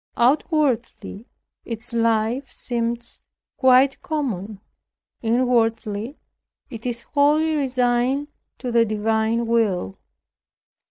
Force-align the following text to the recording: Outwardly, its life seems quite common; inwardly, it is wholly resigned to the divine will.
Outwardly, 0.17 1.27
its 1.63 1.93
life 1.93 2.51
seems 2.51 3.21
quite 3.57 4.01
common; 4.01 4.59
inwardly, 5.21 6.17
it 6.71 6.87
is 6.87 7.03
wholly 7.03 7.53
resigned 7.53 8.29
to 8.57 8.71
the 8.71 8.83
divine 8.83 9.45
will. 9.45 9.99